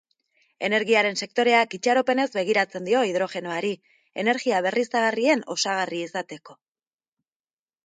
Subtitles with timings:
[0.67, 3.71] Energiaren sektoreak itxaropenez begiratzen dio hidrogenoari,
[4.25, 6.61] energia berriztagarrien osagarri izateko.